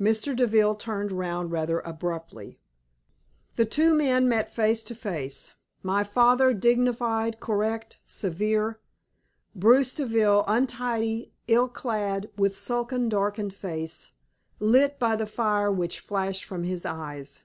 Mr. 0.00 0.34
Deville 0.34 0.74
turned 0.74 1.12
round 1.12 1.52
rather 1.52 1.78
abruptly. 1.78 2.58
The 3.54 3.64
two 3.64 3.94
men 3.94 4.28
met 4.28 4.52
face 4.52 4.82
to 4.82 4.96
face, 4.96 5.52
my 5.80 6.02
father 6.02 6.52
dignified, 6.52 7.38
correct, 7.38 8.00
severe, 8.04 8.80
Bruce 9.54 9.94
Deville 9.94 10.42
untidy, 10.48 11.34
ill 11.46 11.68
clad, 11.68 12.30
with 12.36 12.56
sullen, 12.56 13.08
darkened 13.08 13.54
face, 13.54 14.10
lit 14.58 14.98
by 14.98 15.14
the 15.14 15.26
fire 15.28 15.70
which 15.70 16.00
flashed 16.00 16.42
from 16.42 16.64
his 16.64 16.84
eyes. 16.84 17.44